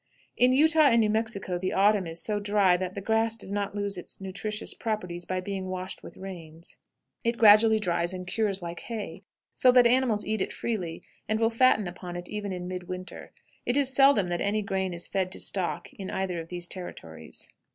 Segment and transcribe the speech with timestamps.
[0.35, 3.75] In Utah and New Mexico the autumn is so dry that the grass does not
[3.75, 6.75] lose its nutritious properties by being washed with rains.
[7.23, 9.21] It gradually dries and cures like hay,
[9.53, 13.31] so that animals eat it freely, and will fatten upon it even in mid winter.
[13.63, 17.47] It is seldom that any grain is fed to stock in either of these territories.